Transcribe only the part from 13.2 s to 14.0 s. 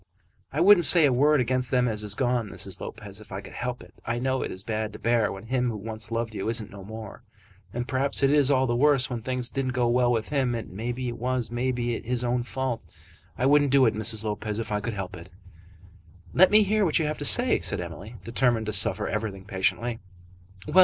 I wouldn't do it,